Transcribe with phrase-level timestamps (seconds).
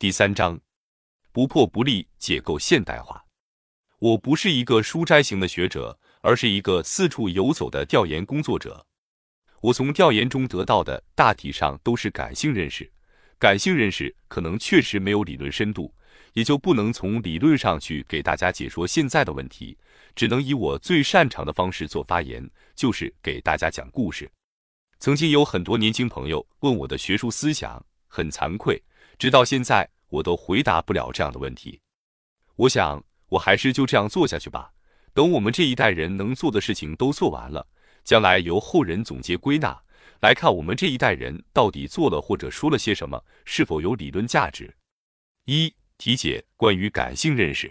[0.00, 0.60] 第三章，
[1.32, 3.20] 不破不立，解构现代化。
[3.98, 8.86] 我不是一个书斋型的学者，而是一个四处游走的调研工作者。
[9.60, 12.88] 我从调研中得到的，大体上都是感性认识。
[13.40, 15.92] 感性认识可能确实没有理论深度，
[16.32, 19.76] 也就不能从理论上去给大家解说现在的问题，
[20.14, 24.30] 只能以我最擅长的方式做发言，就是给大家讲故事。
[25.00, 28.80] 曾经有很多年轻朋友问我的学术思想，很惭愧，
[29.18, 31.80] 直到现在我都回答不了这样的问题。
[32.56, 33.04] 我想。
[33.30, 34.72] 我还是就这样做下去吧。
[35.12, 37.66] 等我们这一代人能做的事情都做完了，
[38.02, 39.78] 将来由后人总结归纳，
[40.20, 44.74] 来看我们这一代人到底做了或者说了些什么，是否有理论价值。
[45.44, 47.70] 一、题解关于感性认识。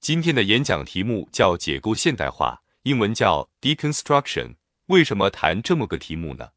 [0.00, 4.54] 今天的演讲题目叫“解构现代化”，英文叫 “deconstruction”。
[4.86, 6.48] 为什么谈这么个题目呢？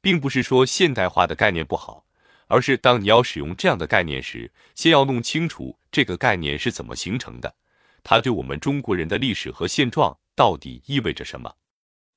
[0.00, 2.05] 并不是说现代化的概念不好。
[2.48, 7.54] 而是当你要使用这样的概念时，先要弄清楚这个概念是怎么形成的，
[8.02, 11.54] 它对我们中国人的历史和现状到底意味着什么。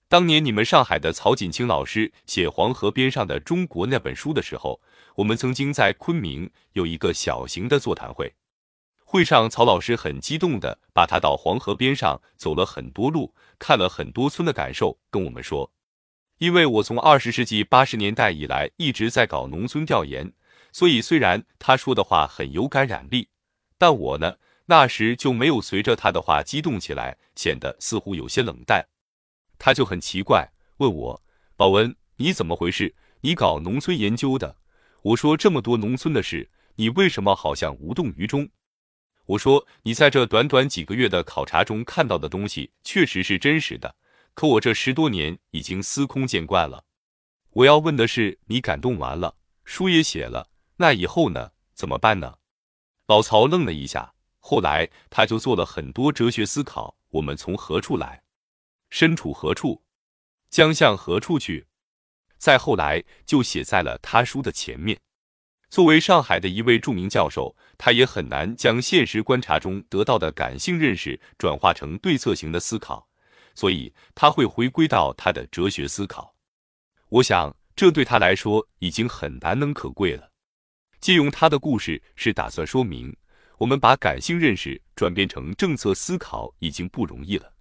[0.08, 4.81] 当年你们上海的曹锦清老师写《黄河边上的中国》那本书的时候，
[5.16, 8.33] 我们曾经在昆明有一个小型的座谈会，
[9.03, 15.71] 会上曹老师很激动地把他到黄河边上走了很多路，看了很多村的感受跟我们说。
[16.40, 20.32] 因为我从二十世纪八十年代以来一直在搞农村调研，
[20.72, 23.28] 所以虽然他说的话很有感染力，
[23.78, 28.88] 但我呢那时就没有随着他的话激动起来，显得似乎有些冷淡。
[29.58, 31.22] 他就很奇怪，问我
[31.58, 32.95] ：“宝文，你怎么回事？
[33.20, 34.56] 你搞农村研究的？”
[35.04, 38.48] 我说：“这么多农村的事，你为什么好像无动于衷？”
[39.28, 43.94] 我说：“你在这短短几个月的考察中看到的东西，确实是真实的。”
[44.40, 46.86] 可我这十多年已经司空见惯了。
[47.52, 51.52] 我要问的是，你感动完了，书也写了，那以后呢？
[51.73, 52.38] 怎么办呢？
[53.08, 58.23] 老曹愣了一下，后来他就做了很多哲学思考：我们从何处来，
[58.90, 59.84] 身处何处，
[60.49, 61.67] 将向何处去？
[62.38, 65.02] 再后来就写在了他书的前面。
[65.70, 73.08] 作为上海的一位著名教授，他也很难将现实观察中得到的感性认识转化成对策型的思考。
[73.59, 76.33] 所以他会回归到他的哲学思考，
[77.09, 80.31] 我想这对他来说已经很难能可贵了。
[81.02, 83.14] 借用他的故事是打算说明，
[83.58, 87.52] 我们把感性认识转变成政策思考已经不容易了。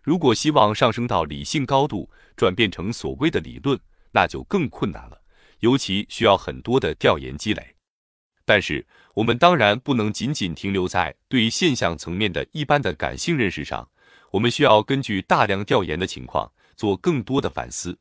[0.00, 3.78] 如果希望上升到理性高度，转变成所谓的理论，
[4.12, 5.20] 那就更困难了，
[5.58, 7.76] 尤其需要很多的调研积累。
[8.46, 8.86] 但是
[9.16, 13.90] 我们当然不能仅仅停留在对现象层面的一般的感性认识上。
[14.32, 17.98] 我们需要根据大量调研的情况做更多的反思，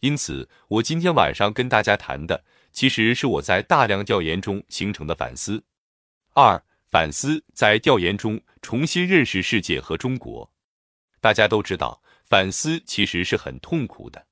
[0.00, 5.62] 因此，我今天晚上跟大家谈的，其实是我在大量调研中形成的反思。
[6.32, 10.50] 二、反思在调研中重新认识世界和中国。
[11.20, 14.26] 大家都知道，反思其实是很痛苦的。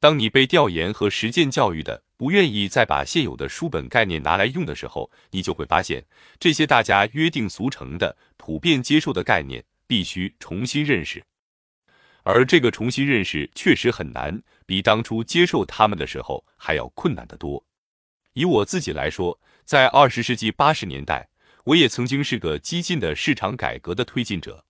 [0.00, 6.06] 当你被调研和实践教育的不愿意再把现有的书本概念拿来用的时候，你就会发现，
[6.40, 9.62] 这些大家约定俗成的、普遍接受的概念。
[9.94, 11.24] 必须重新认识，
[12.24, 17.64] 而这个重新认识确实很难，比当初接受他们的时候还要困难得多。
[18.32, 21.28] 以我自己来说，在二十世纪八十年代，
[21.66, 24.64] 我也曾经是个激进的市场改革的推进者。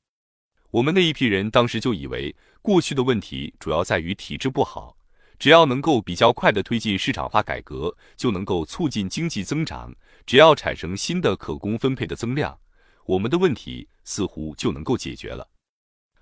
[0.72, 4.94] 我们那一批人当时就以为，过去的问题主要在于体制不好，
[5.38, 9.90] 只要能够比较快的推进市场化改革，就能够促进经济增长。
[10.26, 12.60] 只要产生新的可供分配的增量。
[13.06, 15.48] 我们的问题似乎就能够解决了。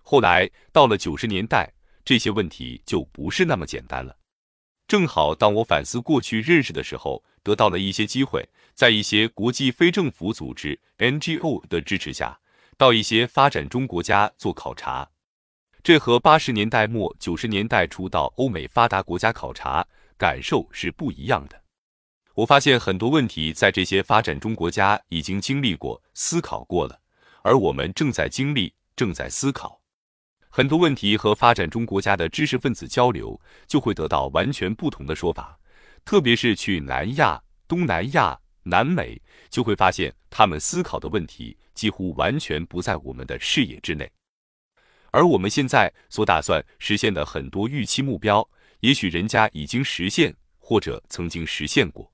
[0.02, 1.72] 后来到了九十年代，
[2.04, 4.16] 这些问题就不是那么简单了。
[4.88, 12.40] 正好当我反思过去认识的时候，得到了一些机会，在一些国际非政府组织 NGO 的支持下，
[12.76, 15.08] 到一些发展中国家做考察。
[15.82, 21.62] 这和八十年代末九十年代初到欧美发达国家考察感受是不一样的。
[22.34, 27.00] 我发现很多问题在这些发展中国家已经经历过、思考过了，
[27.42, 29.80] 而我们正在经历、正在思考
[30.48, 31.16] 很多问题。
[31.16, 35.58] 和发展中国家的知识分子交流，就会得到完全不同的说法。
[36.04, 44.10] 特别是去南亚、东南亚、南美，就会发现他们思考的问题几乎完全不在我们的视野之内。
[45.10, 48.48] 而我们现在所打算实现的很多预期目标，
[48.80, 52.10] 也许人家已经实现，或者曾经实现过。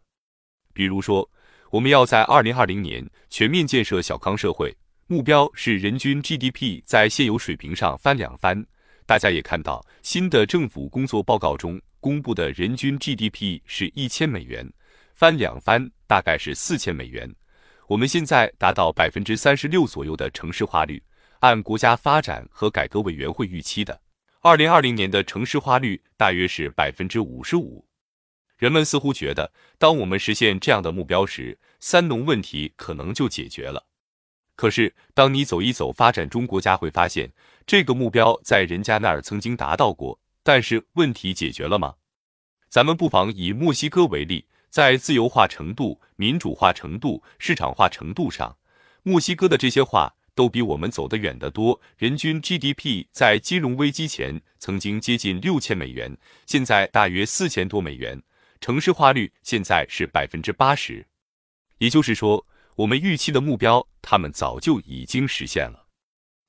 [0.72, 1.28] 比如说，
[1.70, 4.76] 我们要在二零二零年全面建设小康社会，
[5.10, 8.62] 目标是人均 GDP 在现有水平上翻两番。
[9.06, 14.70] 大家也看到，新的政府工作报告中公布的人均 GDP 是一千美元，
[15.14, 17.34] 翻两番大概是四千美元。
[17.86, 21.02] 我们现在达到百分之三十六左右的城市化率，
[21.38, 23.98] 按国家发展和改革委员会预期的，
[24.42, 27.82] 二零二零年的城市化率大约是百分之五十五。
[28.58, 33.86] 人们似乎觉得，当我们实现这样的目标时，三农问题可能就解决了。
[34.58, 37.30] 可是，当你走一走发展中国家，会发现
[37.64, 41.94] 这个目标在人家那儿曾经达到过，但是问题解决了吗？
[42.68, 48.56] 咱们不妨以墨西哥为例，在自由化程度、民主化程度、市场化程度上，
[49.04, 51.80] 墨西哥的这些化都比我们走得远得多。
[51.96, 58.20] 人均 GDP 在金融危机前曾经接近六千美元，现在大约四千多美元。
[58.60, 61.06] 城市化率现在是百分之八十，
[61.78, 62.44] 也就是说，
[62.78, 65.88] 我们预期的目标，他们早就已经实现了。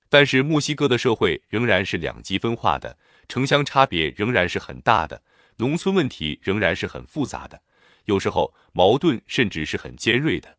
[0.09, 5.23] 但是，墨西哥的社会仍然是两极分化的，城乡差别仍然是很大的，
[5.57, 7.59] 农村问题仍然是很复杂的，
[8.05, 10.55] 有时候矛盾甚至是很尖锐的。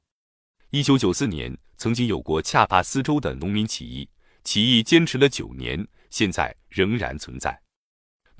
[0.70, 4.08] 一九九四年，曾经有过恰帕斯州的农民起义，
[4.42, 7.56] 起义坚持了九年，现在仍然存在。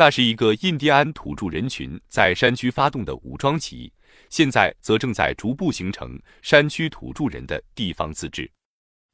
[0.01, 3.93] 那是一个印第安土著人群在山区发动的武装起义，
[4.31, 8.51] 现在则正在逐步形成山区土著人的地方自治。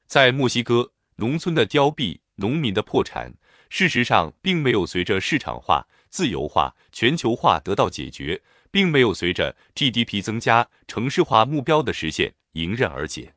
[0.06, 3.34] 在墨西哥，农村的凋敝、农民的破产，
[3.68, 8.40] 事实上并没有随着市场化、自由化、全球化得到解决，
[8.70, 13.34] 并没有随着 GDP 增加、城市化目标的实现迎刃而解。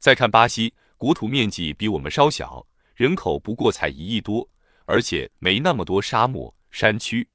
[0.00, 4.50] 再看巴西，国土面积比我们稍小，人口不过才一亿多，
[4.86, 6.52] 而且没那么多沙漠。
[6.72, 7.28] 山区，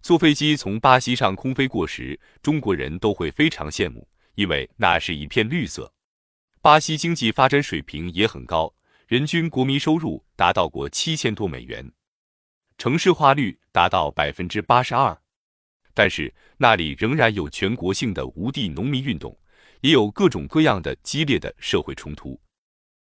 [0.00, 5.92] 坐飞机从巴西上空飞过时，中国人都会非常羡慕，因为那是一片绿色。
[6.62, 8.74] 巴西经济发展水平也很高，
[9.06, 11.92] 人均国民收入达到过七千多美元，
[12.78, 15.16] 城市化率达到百分之八十二。
[15.92, 19.38] 但是那里仍然有全国性的无地农民运动，
[19.82, 22.40] 也有各种各样的激烈的社会冲突。